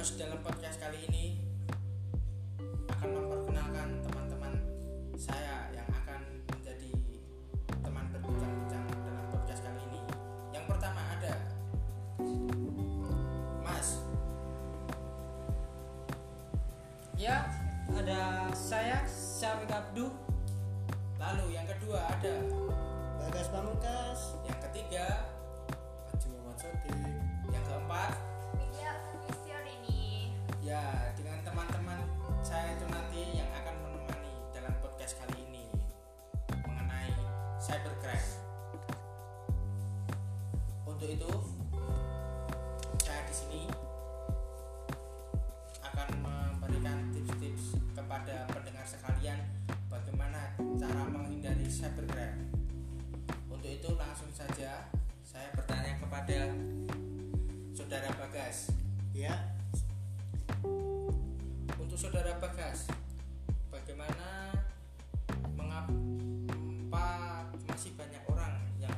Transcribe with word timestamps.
host 0.00 0.16
dalam 0.16 0.40
podcast 0.40 0.80
kali 0.80 0.96
ini 1.12 1.36
akan 2.88 3.20
memperkenalkan 3.20 4.00
teman-teman 4.00 4.56
saya 5.12 5.68
yang 5.76 5.84
akan 5.92 6.24
menjadi 6.48 6.88
teman 7.84 8.08
berbincang-bincang 8.08 8.80
dalam 8.88 9.24
podcast 9.28 9.60
kali 9.60 9.76
ini. 9.92 10.00
Yang 10.56 10.64
pertama 10.72 11.04
ada 11.04 11.34
Mas. 13.60 14.00
Ya, 17.20 17.52
ada 17.92 18.48
saya 18.56 19.04
Syafiq 19.04 19.68
Abdu. 19.68 20.08
Lalu 21.20 21.60
yang 21.60 21.68
kedua 21.68 22.08
ada 22.08 22.40
Bagas 23.20 23.52
Pamungkas 23.52 24.32
yang 24.48 24.56
ketiga 24.64 25.28
Haji 26.08 26.26
Muhammad 26.32 26.56
Sodik 26.56 26.96
yang 27.52 27.64
keempat 27.68 28.29
Bagas, 62.40 62.88
bagaimana 63.68 64.48
mengapa 65.52 67.04
masih 67.68 67.92
banyak 68.00 68.24
orang 68.32 68.64
yang 68.80 68.96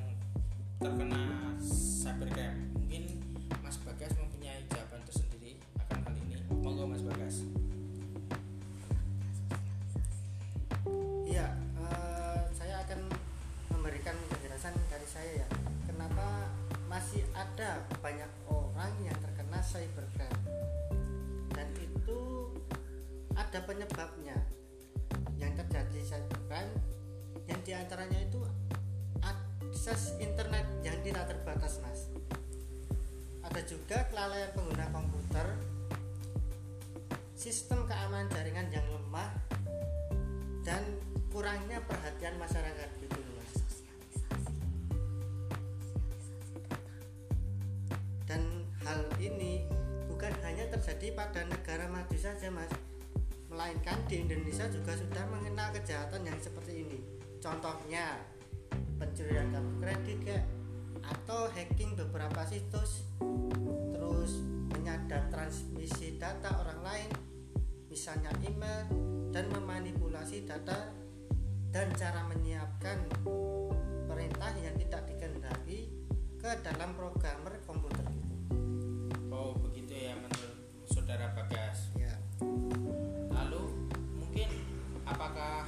terkena 0.79 1.51
cybercrime? 1.59 2.71
Mungkin 2.71 3.19
Mas 3.59 3.83
Bagas 3.83 4.15
mempunyai 4.15 4.63
jawaban 4.71 5.03
tersendiri 5.03 5.59
akan 5.75 6.07
hal 6.07 6.15
ini. 6.23 6.39
Monggo 6.63 6.87
Mas 6.87 7.03
Bagas. 7.03 7.43
Iya 11.27 11.51
eh, 11.83 12.41
Saya 12.55 12.87
akan 12.87 13.11
memberikan 13.75 14.15
penjelasan 14.31 14.79
dari 14.87 15.09
saya 15.11 15.43
ya 15.43 15.49
Kenapa 15.91 16.47
masih 16.87 17.27
ada 17.35 17.83
banyak 17.99 18.31
orang 18.47 18.95
yang 19.03 19.19
terkena 19.19 19.59
cybercrime 19.59 20.42
ada 23.53 23.69
penyebabnya. 23.69 24.33
Yang 25.37 25.61
terjadi 25.61 26.01
cybercrime 26.09 26.73
Yang 27.45 27.61
di 27.69 27.73
antaranya 27.77 28.21
itu 28.25 28.41
akses 29.21 30.17
internet 30.17 30.65
yang 30.81 30.97
tidak 31.05 31.29
terbatas 31.29 31.77
mas. 31.85 32.09
Ada 33.45 33.61
juga 33.69 34.09
kelalaian 34.09 34.57
pengguna 34.57 34.89
komputer 34.89 35.45
Sistem 37.37 37.85
keamanan 37.85 38.33
jaringan 38.33 38.73
yang 38.73 38.89
lemah 38.89 39.29
dan 40.65 40.81
kurangnya 41.29 41.85
perhatian 41.85 42.41
masyarakat 42.41 42.89
gitu 43.05 43.21
mas. 43.37 43.53
Dan 48.25 48.65
hal 48.81 49.05
ini 49.21 49.69
bukan 50.09 50.33
hanya 50.41 50.73
terjadi 50.73 51.13
pada 51.13 51.45
negara 51.45 51.91
maju 51.93 52.17
saja 52.17 52.49
mas 52.49 52.73
melainkan 53.53 54.01
di 54.09 54.25
Indonesia 54.25 54.65
juga 54.73 54.97
sudah 54.97 55.29
mengenal 55.29 55.69
kejahatan 55.77 56.25
yang 56.25 56.39
seperti 56.41 56.89
ini 56.89 56.99
contohnya 57.39 58.17
pencurian 58.97 59.53
kartu 59.53 59.75
kredit 59.79 60.19
kayak 60.25 60.47
atau 61.03 61.51
hacking 61.53 61.93
beberapa 61.99 62.47
situs 62.49 63.05
terus 63.93 64.41
menyadap 64.73 65.29
transmisi 65.29 66.17
data 66.17 66.49
orang 66.65 66.81
lain 66.81 67.11
misalnya 67.93 68.33
email 68.49 68.89
dan 69.35 69.53
memanipulasi 69.53 70.49
data 70.49 70.89
dan 71.73 71.89
cara 71.97 72.25
menyiapkan 72.29 73.05
perintah 74.05 74.53
yang 74.61 74.77
tidak 74.77 75.09
dikehendaki 75.09 75.89
ke 76.37 76.51
dalam 76.61 76.93
programmer 76.93 77.57
komputer. 77.65 78.05
Oh 79.33 79.57
begitu 79.57 79.97
ya 79.97 80.13
menurut 80.21 80.57
saudara 80.85 81.33
Bagas. 81.33 81.97
Ya, 81.97 82.13
apakah 85.23 85.63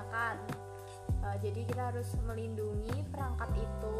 digunakan 0.00 0.36
Eh, 1.20 1.36
jadi 1.44 1.60
kita 1.68 1.82
harus 1.92 2.08
melindungi 2.24 3.04
perangkat 3.12 3.52
itu 3.60 3.98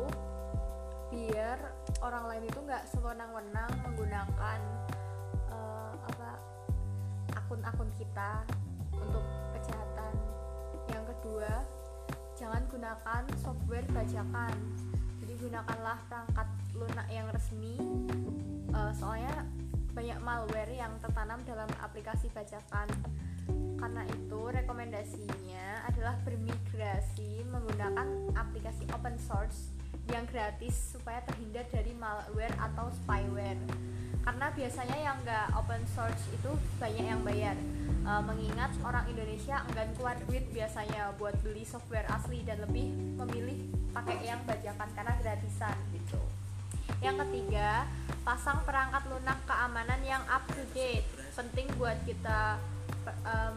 biar 1.13 1.59
orang 2.01 2.25
lain 2.33 2.45
itu 2.49 2.59
nggak 2.65 2.89
sewenang-wenang 2.89 3.69
menggunakan 3.85 4.61
eh, 5.53 5.93
apa 6.01 6.31
akun-akun 7.37 7.91
kita 8.01 8.41
untuk 8.97 9.25
kejahatan. 9.53 10.15
Yang 10.89 11.05
kedua, 11.13 11.53
jangan 12.41 12.63
gunakan 12.73 13.23
software 13.37 13.89
bajakan. 13.93 14.57
Jadi 15.21 15.33
gunakanlah 15.45 15.99
perangkat 16.09 16.49
lunak 16.73 17.09
yang 17.13 17.29
resmi. 17.29 17.77
eh, 18.71 18.93
soalnya 18.97 19.45
banyak 19.93 20.19
malware 20.25 20.73
yang 20.73 20.95
tertanam 21.05 21.43
dalam 21.45 21.69
aplikasi 21.85 22.33
bajakan. 22.33 22.89
Karena 23.77 24.07
itu 24.09 24.41
rekomendasinya 24.47 25.50
menggunakan 28.05 28.37
aplikasi 28.37 28.85
open 28.97 29.17
source 29.21 29.59
yang 30.11 30.25
gratis 30.27 30.97
supaya 30.97 31.23
terhindar 31.29 31.67
dari 31.71 31.93
malware 31.95 32.55
atau 32.59 32.91
spyware. 33.05 33.61
Karena 34.21 34.53
biasanya 34.53 34.99
yang 35.01 35.17
nggak 35.25 35.47
open 35.57 35.83
source 35.97 36.23
itu 36.33 36.51
banyak 36.77 37.05
yang 37.09 37.23
bayar. 37.25 37.57
E, 38.01 38.13
mengingat 38.25 38.73
orang 38.85 39.05
Indonesia 39.09 39.65
enggan 39.71 39.91
keluar 39.97 40.17
duit 40.29 40.45
biasanya 40.53 41.15
buat 41.17 41.37
beli 41.41 41.65
software 41.65 42.05
asli 42.13 42.45
dan 42.45 42.61
lebih 42.61 42.93
memilih 43.17 43.59
pakai 43.97 44.21
yang 44.25 44.41
bajakan 44.45 44.89
karena 44.93 45.15
gratisan 45.25 45.77
gitu. 45.97 46.21
Yang 47.01 47.25
ketiga 47.25 47.89
pasang 48.27 48.61
perangkat 48.69 49.09
lunak 49.09 49.41
keamanan 49.49 50.01
yang 50.05 50.23
up 50.29 50.45
to 50.53 50.63
date. 50.77 51.07
Penting 51.33 51.71
buat 51.81 51.97
kita 52.05 52.61
em, 53.25 53.57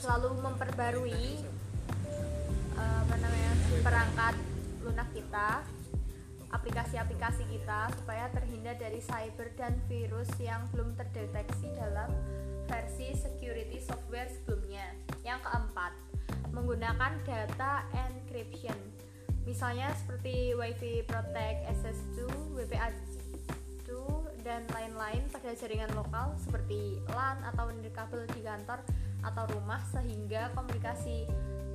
selalu 0.00 0.40
memperbarui 0.40 1.49
apa 2.80 3.14
namanya 3.20 3.52
perangkat 3.84 4.34
lunak 4.82 5.08
kita 5.12 5.60
aplikasi-aplikasi 6.50 7.46
kita 7.46 7.94
supaya 7.94 8.26
terhindar 8.34 8.74
dari 8.74 8.98
cyber 8.98 9.54
dan 9.54 9.78
virus 9.86 10.28
yang 10.42 10.66
belum 10.74 10.98
terdeteksi 10.98 11.70
dalam 11.78 12.10
versi 12.66 13.14
security 13.14 13.78
software 13.82 14.30
sebelumnya. 14.30 14.94
Yang 15.22 15.46
keempat, 15.46 15.92
menggunakan 16.50 17.12
data 17.22 17.86
encryption. 17.94 18.76
Misalnya 19.46 19.90
seperti 19.94 20.54
WiFi 20.54 21.06
Protect 21.06 21.58
SS2, 21.80 22.18
WPA2 22.54 23.88
dan 24.42 24.62
lain-lain 24.70 25.22
pada 25.30 25.54
jaringan 25.54 25.90
lokal 25.94 26.34
seperti 26.38 26.98
LAN 27.10 27.42
atau 27.54 27.70
nirkabel 27.74 28.26
di 28.30 28.42
kantor 28.42 28.82
atau 29.20 29.44
rumah 29.52 29.82
sehingga 29.90 30.48
komunikasi 30.56 31.28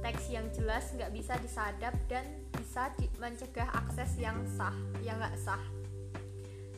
teks 0.04 0.32
yang 0.32 0.48
jelas 0.52 0.92
nggak 0.96 1.12
bisa 1.14 1.38
disadap 1.40 1.94
dan 2.12 2.26
bisa 2.56 2.92
di- 3.00 3.12
mencegah 3.20 3.70
akses 3.72 4.18
yang 4.20 4.42
sah 4.58 4.76
yang 5.04 5.20
nggak 5.20 5.38
sah. 5.40 5.62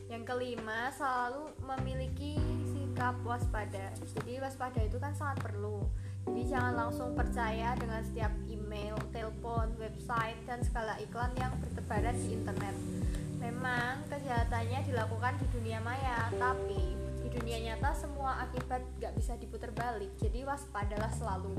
Yang 0.08 0.22
kelima 0.24 0.88
selalu 0.96 1.52
memiliki 1.60 2.40
sikap 2.72 3.14
waspada. 3.22 3.92
Jadi 4.16 4.40
waspada 4.40 4.80
itu 4.80 4.96
kan 4.96 5.12
sangat 5.12 5.44
perlu. 5.44 5.84
Jadi 6.28 6.44
jangan 6.48 6.74
langsung 6.76 7.16
percaya 7.16 7.72
dengan 7.76 8.04
setiap 8.04 8.32
email, 8.52 8.96
telepon, 9.12 9.72
website 9.80 10.36
dan 10.44 10.60
segala 10.60 10.96
iklan 11.00 11.32
yang 11.40 11.52
bertebaran 11.60 12.16
di 12.20 12.36
internet. 12.36 12.76
Memang 13.40 14.04
kejahatannya 14.12 14.82
dilakukan 14.84 15.40
di 15.40 15.46
dunia 15.56 15.80
maya, 15.80 16.28
tapi 16.36 16.98
di 17.22 17.28
dunia 17.32 17.58
nyata 17.70 17.96
semua 17.96 18.44
akibat 18.44 18.82
gak 19.00 19.14
bisa 19.16 19.38
diputar 19.40 19.72
balik, 19.72 20.12
jadi 20.20 20.44
waspadalah 20.44 21.08
selalu. 21.16 21.54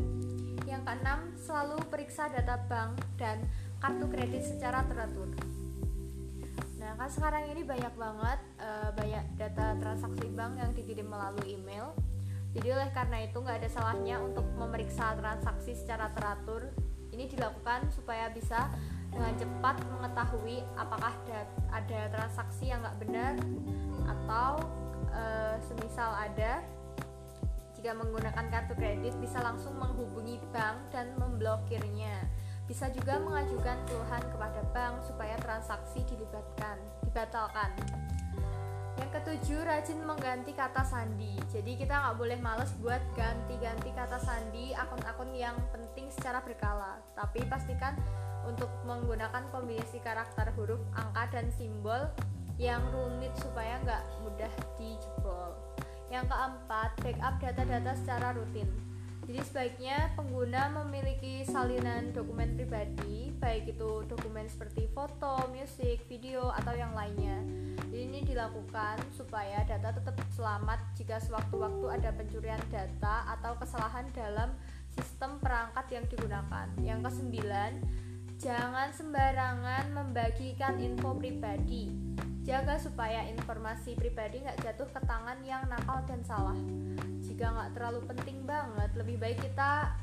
Yang 0.67 0.81
keenam, 0.87 1.19
selalu 1.39 1.77
periksa 1.87 2.27
data 2.27 2.59
bank 2.67 2.99
dan 3.15 3.43
kartu 3.79 4.05
kredit 4.11 4.43
secara 4.43 4.83
teratur. 4.87 5.31
Nah, 6.79 6.95
kan 6.95 7.09
sekarang 7.11 7.51
ini 7.51 7.61
banyak 7.67 7.93
banget 7.95 8.39
eh, 8.59 8.89
banyak 8.95 9.25
data 9.35 9.75
transaksi 9.79 10.27
bank 10.31 10.59
yang 10.59 10.71
dikirim 10.71 11.07
melalui 11.07 11.59
email. 11.59 11.91
Jadi 12.55 12.67
oleh 12.73 12.89
karena 12.89 13.21
itu 13.23 13.37
nggak 13.37 13.61
ada 13.61 13.69
salahnya 13.69 14.17
untuk 14.23 14.47
memeriksa 14.57 15.13
transaksi 15.19 15.77
secara 15.77 16.09
teratur. 16.17 16.71
Ini 17.13 17.29
dilakukan 17.29 17.91
supaya 17.93 18.31
bisa 18.33 18.71
dengan 19.11 19.33
cepat 19.37 19.75
mengetahui 19.99 20.63
apakah 20.77 21.13
ada, 21.25 21.39
ada 21.73 21.99
transaksi 22.13 22.69
yang 22.71 22.81
nggak 22.81 22.97
benar 23.05 23.33
atau 24.09 24.63
eh, 25.13 25.55
semisal 25.67 26.15
ada 26.15 26.63
jika 27.79 27.95
menggunakan 27.95 28.51
kartu 28.51 28.75
kredit 28.75 29.15
bisa 29.23 29.39
langsung 29.39 29.71
menghubungi 29.79 30.35
bank 30.51 30.91
dan 30.91 31.15
memblokirnya. 31.15 32.27
Bisa 32.67 32.91
juga 32.91 33.15
mengajukan 33.23 33.87
keluhan 33.87 34.19
kepada 34.19 34.61
bank 34.75 35.07
supaya 35.07 35.39
transaksi 35.39 36.03
dilibatkan, 36.03 36.75
dibatalkan. 37.07 37.71
Yang 38.99 39.09
ketujuh, 39.15 39.63
rajin 39.63 40.03
mengganti 40.03 40.51
kata 40.51 40.83
sandi. 40.83 41.39
Jadi 41.55 41.79
kita 41.79 42.03
nggak 42.03 42.19
boleh 42.19 42.35
males 42.43 42.67
buat 42.83 42.99
ganti-ganti 43.15 43.95
kata 43.95 44.19
sandi 44.19 44.75
akun-akun 44.75 45.31
yang 45.31 45.55
penting 45.71 46.11
secara 46.11 46.43
berkala. 46.43 46.99
Tapi 47.15 47.47
pastikan 47.47 47.95
untuk 48.43 48.67
menggunakan 48.83 49.47
kombinasi 49.55 50.03
karakter 50.03 50.51
huruf, 50.59 50.83
angka, 50.99 51.31
dan 51.31 51.47
simbol 51.55 52.11
yang 52.59 52.83
rumit 52.91 53.31
supaya 53.39 53.79
nggak 53.87 54.03
mudah 54.19 54.51
dijebol. 54.75 55.58
Yang 56.09 56.25
keempat, 56.33 56.89
backup 57.05 57.33
data-data 57.37 57.93
secara 57.93 58.33
rutin. 58.33 58.69
Jadi 59.29 59.45
sebaiknya 59.45 60.09
pengguna 60.17 60.73
memiliki 60.73 61.45
salinan 61.45 62.09
dokumen 62.09 62.57
pribadi, 62.57 63.29
baik 63.37 63.77
itu 63.77 64.01
dokumen 64.09 64.49
seperti 64.49 64.89
foto, 64.89 65.45
musik, 65.53 66.01
video, 66.09 66.49
atau 66.49 66.73
yang 66.73 66.97
lainnya. 66.97 67.37
Jadi 67.93 68.09
ini 68.09 68.25
dilakukan 68.25 68.97
supaya 69.13 69.61
data 69.69 69.93
tetap 69.93 70.17
selamat 70.33 70.81
jika 70.97 71.21
sewaktu-waktu 71.21 72.01
ada 72.01 72.09
pencurian 72.17 72.61
data 72.73 73.29
atau 73.37 73.53
kesalahan 73.61 74.09
dalam 74.17 74.49
sistem 74.97 75.37
perangkat 75.37 75.85
yang 75.93 76.05
digunakan. 76.09 76.65
Yang 76.81 76.99
kesembilan, 77.13 77.71
jangan 78.41 78.89
sembarangan 78.97 79.93
membagikan 79.93 80.81
info 80.81 81.13
pribadi. 81.13 81.93
Jaga 82.49 82.81
supaya 82.81 83.29
informasi 83.29 83.93
pribadi 83.93 84.41
nggak 84.41 84.65
jatuh 84.65 84.89
ke 84.89 84.97
tangan 85.05 85.37
yang 85.45 85.69
nakal 85.69 86.01
dan 86.09 86.17
salah. 86.25 86.57
Jika 87.21 87.45
nggak 87.45 87.77
terlalu 87.77 88.01
penting 88.09 88.41
banget 88.41 88.89
lebih 88.97 89.21
baik 89.21 89.37
kita 89.37 89.93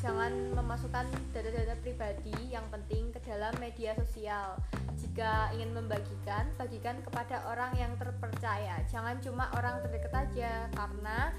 jangan 0.00 0.32
memasukkan 0.56 1.04
data-data 1.36 1.76
pribadi 1.84 2.32
yang 2.48 2.64
penting 2.72 3.12
ke 3.12 3.20
dalam 3.28 3.52
media 3.60 3.92
sosial. 4.00 4.56
Jika 4.96 5.52
ingin 5.60 5.76
membagikan 5.76 6.48
bagikan 6.56 7.04
kepada 7.04 7.52
orang 7.52 7.76
yang 7.76 7.92
terpercaya. 8.00 8.80
Jangan 8.88 9.20
cuma 9.20 9.52
orang 9.52 9.84
terdekat 9.84 10.12
aja 10.16 10.72
karena 10.72 11.36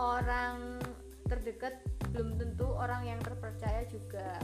orang 0.00 0.80
terdekat 1.28 1.76
belum 2.08 2.40
tentu 2.40 2.72
orang 2.72 3.04
yang 3.04 3.20
terpercaya 3.20 3.84
juga 3.84 4.40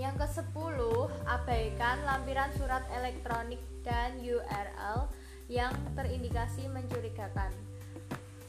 yang 0.00 0.16
ke 0.16 0.24
10 0.24 0.52
abaikan 1.28 1.96
lampiran 2.08 2.50
surat 2.56 2.84
elektronik 2.96 3.60
dan 3.84 4.16
URL 4.24 5.10
yang 5.52 5.72
terindikasi 5.92 6.64
mencurigakan 6.72 7.52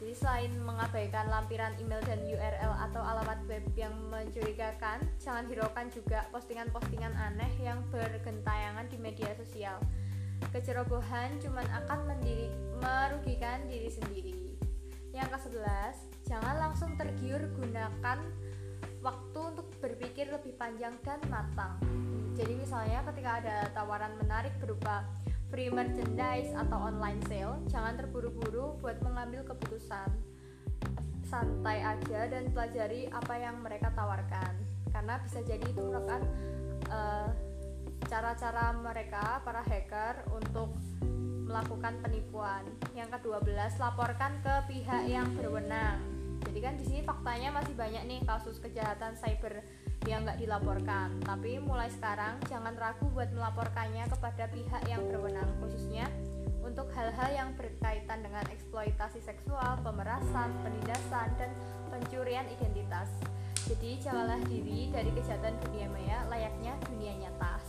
jadi 0.04 0.20
selain 0.20 0.52
mengabaikan 0.68 1.32
lampiran 1.32 1.80
email 1.80 2.04
dan 2.04 2.20
URL 2.28 2.76
atau 2.76 3.00
alamat 3.00 3.40
web 3.48 3.64
yang 3.80 3.96
mencurigakan, 4.12 5.00
jangan 5.16 5.48
hiraukan 5.48 5.88
juga 5.96 6.28
postingan-postingan 6.36 7.16
aneh 7.16 7.48
yang 7.64 7.80
bergentayangan 7.88 8.92
di 8.92 9.00
media 9.00 9.32
sosial. 9.40 9.80
Kecerobohan 10.52 11.40
cuma 11.40 11.64
akan 11.64 12.04
mendiri, 12.12 12.52
merugikan 12.84 13.64
diri 13.72 13.88
sendiri. 13.88 14.36
Yang 15.16 15.40
ke-11, 15.40 15.96
jangan 16.28 16.56
langsung 16.60 17.00
tergiur 17.00 17.40
gunakan 17.56 18.20
waktu 19.04 19.40
untuk 19.44 19.68
berpikir 19.84 20.32
lebih 20.32 20.56
panjang 20.56 20.96
dan 21.04 21.20
matang. 21.28 21.76
Jadi 22.34 22.56
misalnya 22.56 23.04
ketika 23.12 23.44
ada 23.44 23.58
tawaran 23.76 24.16
menarik 24.18 24.56
berupa 24.64 25.04
free 25.52 25.70
merchandise 25.70 26.50
atau 26.56 26.90
online 26.90 27.22
sale, 27.30 27.62
jangan 27.70 27.94
terburu-buru 28.00 28.80
buat 28.82 28.98
mengambil 29.06 29.46
keputusan. 29.46 30.10
Santai 31.28 31.84
aja 31.84 32.32
dan 32.32 32.50
pelajari 32.50 33.12
apa 33.12 33.38
yang 33.38 33.62
mereka 33.62 33.94
tawarkan, 33.94 34.56
karena 34.90 35.22
bisa 35.22 35.46
jadi 35.46 35.62
itu 35.62 35.82
merupakan 35.84 36.24
uh, 36.90 37.30
cara-cara 38.10 38.74
mereka 38.82 39.42
para 39.46 39.62
hacker 39.62 40.26
untuk 40.34 40.74
melakukan 41.46 42.02
penipuan. 42.02 42.66
Yang 42.98 43.20
ke-12, 43.20 43.78
laporkan 43.78 44.42
ke 44.42 44.56
pihak 44.74 45.04
yang 45.06 45.28
berwenang. 45.38 46.23
Kan 46.64 46.80
di 46.80 46.88
sini 46.88 47.04
faktanya 47.04 47.52
masih 47.52 47.76
banyak 47.76 48.08
nih 48.08 48.24
kasus 48.24 48.56
kejahatan 48.64 49.20
cyber 49.20 49.60
yang 50.08 50.24
nggak 50.24 50.40
dilaporkan. 50.40 51.20
Tapi 51.20 51.60
mulai 51.60 51.92
sekarang 51.92 52.40
jangan 52.48 52.72
ragu 52.80 53.04
buat 53.12 53.28
melaporkannya 53.36 54.08
kepada 54.08 54.48
pihak 54.48 54.82
yang 54.88 55.04
berwenang 55.12 55.52
khususnya 55.60 56.08
untuk 56.64 56.88
hal-hal 56.96 57.30
yang 57.36 57.50
berkaitan 57.60 58.24
dengan 58.24 58.48
eksploitasi 58.48 59.20
seksual, 59.20 59.84
pemerasan, 59.84 60.56
penindasan, 60.64 61.28
dan 61.36 61.52
pencurian 61.92 62.48
identitas. 62.48 63.12
Jadi 63.68 64.00
jagalah 64.00 64.40
diri 64.48 64.88
dari 64.92 65.12
kejahatan 65.12 65.60
dunia 65.68 65.88
maya 65.92 66.24
layaknya 66.32 66.80
dunia 66.88 67.28
nyata. 67.28 67.63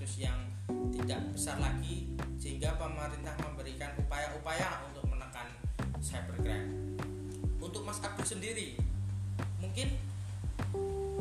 Kasus 0.00 0.24
yang 0.24 0.40
tidak 0.96 1.20
besar 1.36 1.60
lagi 1.60 2.08
sehingga 2.40 2.72
pemerintah 2.80 3.36
memberikan 3.36 3.92
upaya-upaya 4.00 4.80
untuk 4.88 5.04
menekan 5.12 5.44
cybercrime. 6.00 6.96
Untuk 7.60 7.84
Mas 7.84 8.00
Abdul 8.00 8.24
sendiri, 8.24 8.80
mungkin 9.60 10.00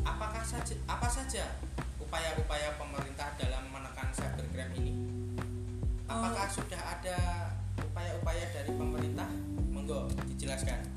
apakah 0.08 0.40
saja 0.48 0.80
apa 0.88 1.12
saja 1.12 1.60
upaya-upaya 2.00 2.80
pemerintah 2.80 3.36
dalam 3.36 3.68
menekan 3.68 4.16
cybercrime 4.16 4.72
ini? 4.80 4.94
Apakah 6.08 6.48
sudah 6.48 6.80
ada 6.80 7.52
upaya-upaya 7.84 8.48
dari 8.56 8.72
pemerintah? 8.80 9.28
Monggo 9.76 10.08
dijelaskan. 10.32 10.88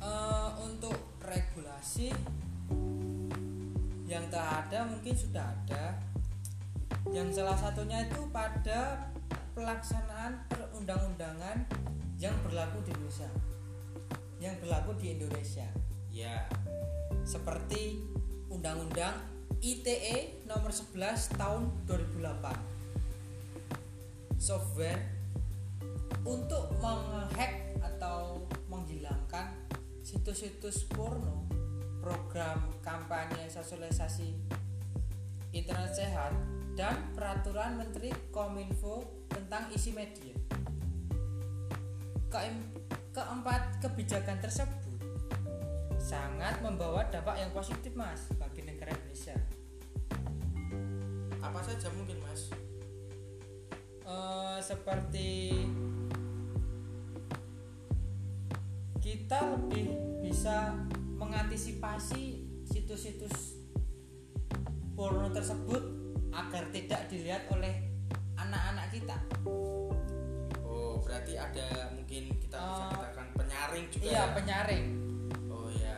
Eh, 0.00 0.48
untuk 0.64 0.96
regulasi 1.20 2.08
yang 4.08 4.24
tak 4.32 4.64
ada 4.64 4.88
mungkin 4.88 5.12
sudah 5.12 5.44
ada 5.44 6.11
yang 7.12 7.28
salah 7.28 7.60
satunya 7.60 8.08
itu 8.08 8.24
pada 8.32 9.12
pelaksanaan 9.52 10.48
perundang-undangan 10.48 11.60
yang 12.16 12.32
berlaku 12.40 12.80
di 12.88 12.96
Indonesia. 12.96 13.28
Yang 14.40 14.64
berlaku 14.64 14.96
di 14.96 15.20
Indonesia. 15.20 15.68
Ya, 16.08 16.48
seperti 17.28 18.00
Undang-Undang 18.48 19.28
ITE 19.60 20.48
nomor 20.48 20.72
11 20.72 21.36
tahun 21.36 21.68
2008 21.84 24.40
software 24.40 25.04
untuk 26.24 26.72
menghack 26.80 27.76
atau 27.78 28.42
menghilangkan 28.66 29.54
situs-situs 30.02 30.90
porno 30.90 31.46
program 32.02 32.58
kampanye 32.82 33.46
sosialisasi 33.46 34.34
internet 35.54 35.94
sehat 35.94 36.34
dan 36.82 37.14
peraturan 37.14 37.78
menteri 37.78 38.10
kominfo 38.34 39.22
tentang 39.30 39.70
isi 39.70 39.94
media. 39.94 40.34
Keem- 42.26 42.74
keempat 43.14 43.78
kebijakan 43.78 44.42
tersebut 44.42 44.98
sangat 46.02 46.58
membawa 46.58 47.06
dampak 47.06 47.38
yang 47.38 47.54
positif 47.54 47.94
mas 47.94 48.26
bagi 48.34 48.66
negara 48.66 48.90
Indonesia. 48.98 49.38
Apa 51.38 51.62
saja 51.62 51.86
mungkin 51.94 52.18
mas? 52.18 52.50
Eh, 54.02 54.58
seperti 54.58 55.62
kita 58.98 59.38
lebih 59.54 59.86
bisa 60.18 60.74
mengantisipasi 61.14 62.42
situs-situs 62.66 63.54
porno 64.98 65.30
tersebut 65.30 65.91
agar 66.32 66.64
tidak 66.68 67.00
dilihat 67.06 67.44
oleh 67.48 67.74
anak-anak 68.34 68.88
kita. 68.90 69.16
oh 70.62 70.96
berarti 70.98 71.36
ada 71.36 71.66
mungkin 71.92 72.32
kita 72.38 72.56
bisa 72.56 72.82
Eh, 72.82 72.90
katakan 72.90 73.26
penyaring 73.34 73.84
juga 73.88 74.04
Iya, 74.04 74.16
ya? 74.18 74.24
penyaring. 74.32 74.86
oh 75.46 75.68
ya 75.70 75.96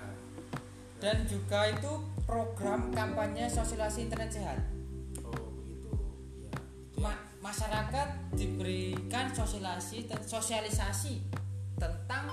Dan 0.97 1.17
juga 1.25 1.69
itu 1.69 1.93
program 2.25 2.91
kampanye 2.91 3.47
sosialisasi 3.47 3.99
internet 4.05 4.31
sehat. 4.33 4.59
oh 5.21 5.33
begitu 5.55 5.91
ya 6.41 6.51
Itu 6.91 6.99
ya. 6.99 7.05
Ma- 7.05 7.23
masyarakat 7.41 8.09
diberikan 8.33 9.27
sosialisasi 9.31 9.97
sosialisasi 10.21 11.15
tentang 11.75 12.25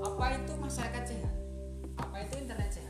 apa 0.00 0.26
itu 0.34 0.52
masyarakat 0.52 1.04
sehat, 1.06 1.34
apa 1.94 2.16
itu 2.18 2.34
internet 2.38 2.70
sehat. 2.70 2.89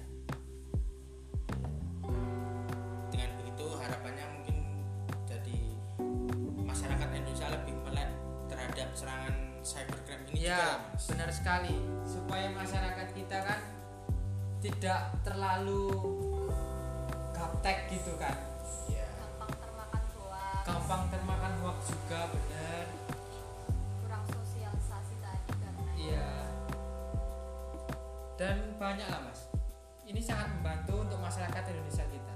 Cybercrime 9.71 10.27
ini 10.27 10.35
juga 10.35 10.51
ya, 10.51 10.63
mas 10.91 11.05
benar 11.07 11.31
sekali. 11.31 11.77
Supaya 12.03 12.51
masyarakat 12.51 13.09
kita 13.15 13.39
kan 13.39 13.61
tidak 14.59 15.15
terlalu 15.23 15.87
gaptek 17.31 17.87
gitu 17.89 18.19
kan. 18.19 18.35
ya 18.91 19.07
gampang 19.17 19.55
termakan 19.57 20.03
hoax 20.19 20.61
Gampang 20.67 21.03
termakan 21.09 21.53
hoax 21.63 21.79
juga 21.89 22.21
benar. 22.35 22.85
kurang 24.03 24.25
sosialisasi 24.27 25.15
tadi 25.23 25.51
karena 25.55 25.83
Iya. 25.95 26.29
Dan 28.35 28.57
banyak 28.75 29.07
lah 29.07 29.21
mas. 29.23 29.49
Ini 30.03 30.19
sangat 30.19 30.51
membantu 30.51 31.07
untuk 31.07 31.19
masyarakat 31.23 31.63
Indonesia 31.71 32.05
kita. 32.05 32.35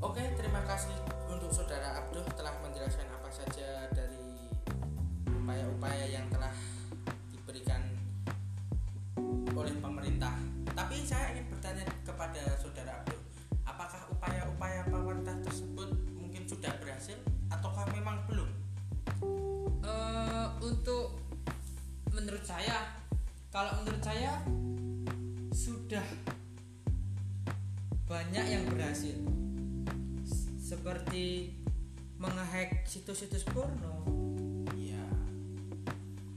Oke, 0.00 0.22
terima 0.34 0.62
kasih 0.64 0.94
untuk 1.28 1.50
saudara 1.52 2.00
Abduh 2.00 2.24
telah 2.32 2.54
menjelaskan 2.62 3.10
apa 3.10 3.28
saja 3.28 3.90
dari 3.92 4.17
kepada 12.28 12.60
saudara 12.60 12.92
Abduh, 13.00 13.24
apakah 13.64 14.04
upaya-upaya 14.12 14.84
pemerintah 14.92 15.32
tersebut 15.48 15.96
mungkin 16.12 16.44
sudah 16.44 16.76
berhasil 16.76 17.16
ataukah 17.48 17.88
memang 17.96 18.20
belum? 18.28 18.52
Eh, 19.80 20.46
untuk 20.60 21.24
menurut 22.12 22.44
saya, 22.44 23.00
kalau 23.48 23.80
menurut 23.80 24.04
saya 24.04 24.44
sudah 25.56 26.04
banyak 28.04 28.44
yang 28.44 28.68
berhasil. 28.68 29.16
Seperti 30.60 31.56
menghack 32.20 32.84
situs-situs 32.84 33.48
porno, 33.48 34.04
Iya. 34.76 35.00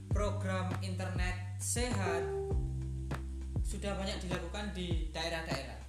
program 0.08 0.72
internet 0.80 1.60
sehat 1.60 2.24
sudah 3.60 3.92
banyak 4.00 4.24
dilakukan 4.24 4.72
di 4.72 5.12
daerah-daerah. 5.12 5.81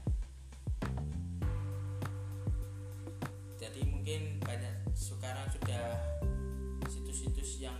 Situs-situs 7.23 7.63
yang 7.63 7.79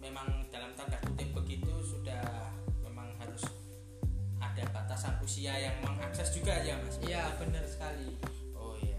memang 0.00 0.48
dalam 0.48 0.72
tanda 0.72 0.96
kutip 1.04 1.36
begitu 1.36 1.68
sudah 1.84 2.48
memang 2.80 3.12
harus 3.20 3.44
ada 4.40 4.64
batasan 4.72 5.20
usia 5.20 5.52
yang 5.52 5.76
mengakses 5.84 6.32
juga 6.32 6.64
ya 6.64 6.80
mas. 6.80 6.96
Iya, 7.04 7.36
benar 7.36 7.68
sekali. 7.68 8.16
Oh 8.56 8.72
iya. 8.80 8.96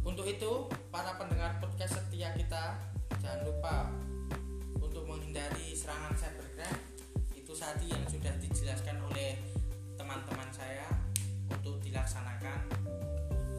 Untuk 0.00 0.24
itu 0.24 0.72
para 0.88 1.20
pendengar 1.20 1.60
podcast 1.60 2.00
setia 2.00 2.32
kita 2.32 2.80
jangan 3.20 3.44
lupa 3.44 3.92
untuk 4.80 5.04
menghindari 5.04 5.76
serangan 5.76 6.16
cybercrime 6.16 6.80
itu 7.36 7.52
tadi 7.52 7.92
yang 7.92 8.04
sudah 8.08 8.32
dijelaskan 8.40 8.96
oleh 9.04 9.36
teman-teman 10.00 10.48
saya 10.48 10.88
untuk 11.52 11.76
dilaksanakan 11.84 12.72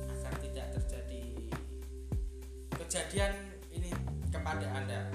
agar 0.10 0.34
tidak 0.42 0.68
terjadi 0.74 1.33
kejadian 2.94 3.34
ini 3.74 3.90
kepada 4.30 4.70
Anda. 4.70 5.10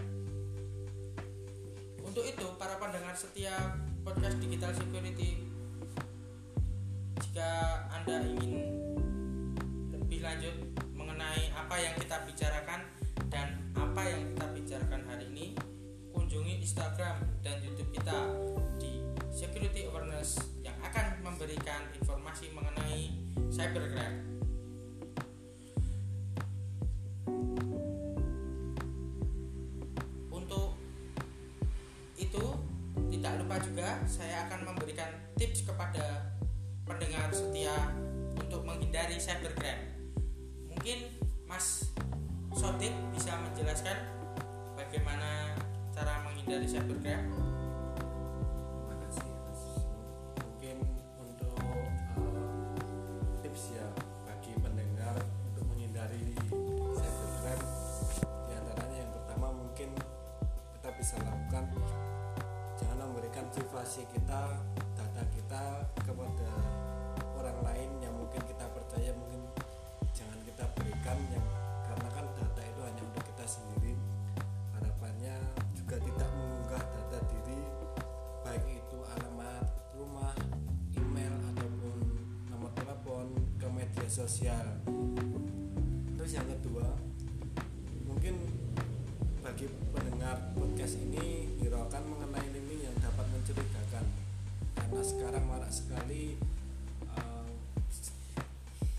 Untuk 2.02 2.26
itu 2.26 2.58
para 2.58 2.75
pendengar 2.75 3.14
setia 3.14 3.54
podcast 4.02 4.35
Digital 4.42 4.75
Security 4.75 5.47
jika 7.23 7.87
Anda 7.94 8.26
ingin 8.35 8.66
lebih 9.94 10.26
lanjut 10.26 10.58
mengenai 10.90 11.54
apa 11.54 11.78
yang 11.78 11.94
kita 12.02 12.26
bicarakan 12.26 12.82
dan 13.30 13.62
apa 13.78 14.02
yang 14.11 14.26
kita 14.35 14.47
bicarakan 14.58 15.00
hari 15.06 15.30
ini, 15.30 15.54
kunjungi 16.11 16.58
Instagram 16.58 17.23
dan 17.47 17.62
YouTube 17.62 17.94
kita 17.94 18.26
di 18.82 19.06
Security 19.30 19.87
Awareness 19.87 20.42
yang 20.66 20.75
akan 20.82 21.23
memberikan 21.23 21.87
informasi 21.94 22.50
mengenai 22.50 23.14
cybercrime. 23.54 24.27
Menghindari 46.48 46.66
cybercrime. 46.72 47.57
Sosial. 84.18 84.66
Terus 86.18 86.32
yang 86.34 86.48
kedua 86.50 86.90
mungkin 88.02 88.34
bagi 89.46 89.70
pendengar 89.94 90.34
podcast 90.58 90.98
ini 90.98 91.54
hiraukan 91.62 92.02
mengenai 92.02 92.50
link 92.50 92.82
yang 92.82 92.96
dapat 92.98 93.30
mencurigakan 93.30 94.02
karena 94.75 95.02
sekarang 95.06 95.44
marak 95.46 95.70
sekali 95.70 96.34
eh, 97.14 97.50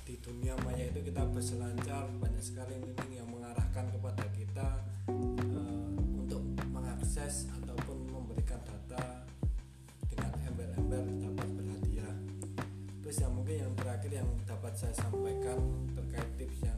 di 0.08 0.16
dunia 0.24 0.56
maya 0.64 0.88
itu 0.88 1.04
kita 1.04 1.28
berselancar 1.28 2.08
banyak 2.24 2.40
sekali 2.40 2.80
link 2.80 3.04
yang 3.12 3.28
mengarahkan 3.28 3.92
kepada 3.92 4.24
kita 4.32 4.70
eh, 5.12 5.84
untuk 6.16 6.48
mengakses 6.72 7.52
ataupun 7.60 8.08
memberikan 8.08 8.64
data 8.64 9.28
dengan 10.08 10.32
berhadiah 10.88 11.39
terus 13.10 13.26
yang 13.26 13.34
mungkin 13.34 13.58
yang 13.58 13.74
terakhir 13.74 14.12
yang 14.22 14.30
dapat 14.46 14.70
saya 14.78 14.94
sampaikan 14.94 15.58
terkait 15.98 16.30
tips 16.38 16.62
yang 16.62 16.78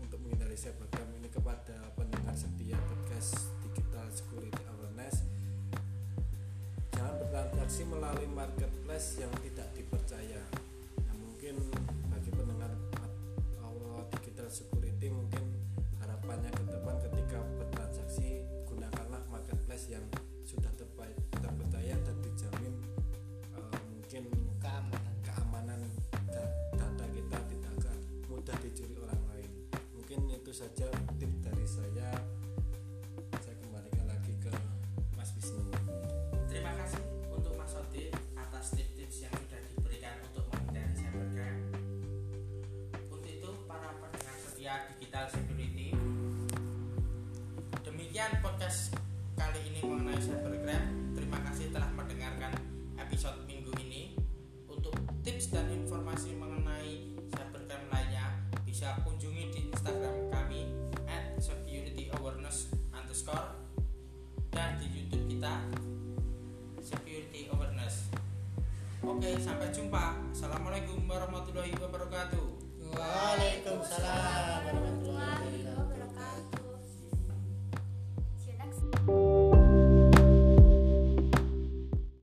untuk 0.00 0.16
menghindari 0.24 0.56
cybercrime 0.56 1.20
ini 1.20 1.28
kepada 1.28 1.84
pendengar 2.00 2.32
setia 2.32 2.80
podcast 2.88 3.52
digital 3.60 4.08
security 4.08 4.64
awareness. 4.72 5.28
Jangan 6.96 7.20
bertransaksi 7.20 7.84
melalui 7.84 8.24
marketplace 8.32 9.20
yang 9.20 9.28
tidak 9.44 9.68
dipercaya. 9.76 10.40
Nah, 11.04 11.12
mungkin 11.12 11.60
bagi 12.08 12.32
pendengar 12.32 12.72
awal 13.60 14.08
digital 14.16 14.48
security 14.48 15.12
mungkin 15.12 15.44
harapannya 16.00 16.56
ke 16.56 16.72
depan 16.72 16.96
ketika 17.04 17.44
bertransaksi 17.60 18.48
gunakanlah 18.64 19.20
marketplace 19.28 19.92
yang 19.92 20.08